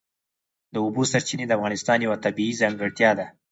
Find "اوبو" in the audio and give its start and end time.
0.85-1.01